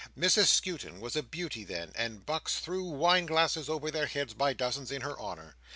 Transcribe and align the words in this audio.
Mrs 0.17 0.47
Skewton 0.47 0.99
was 0.99 1.15
a 1.15 1.21
beauty 1.21 1.63
then, 1.63 1.91
and 1.93 2.25
bucks 2.25 2.57
threw 2.57 2.85
wine 2.85 3.27
glasses 3.27 3.69
over 3.69 3.91
their 3.91 4.07
heads 4.07 4.33
by 4.33 4.51
dozens 4.51 4.91
in 4.91 5.03
her 5.03 5.15
honour. 5.19 5.57